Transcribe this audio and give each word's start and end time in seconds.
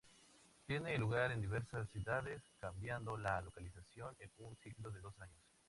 Tiene 0.65 0.97
lugar 0.97 1.31
en 1.31 1.41
diversas 1.41 1.87
ciudades, 1.91 2.41
cambiando 2.59 3.15
la 3.17 3.39
localización 3.39 4.15
en 4.17 4.31
un 4.39 4.57
ciclo 4.57 4.89
de 4.89 4.99
dos 4.99 5.13
años. 5.19 5.43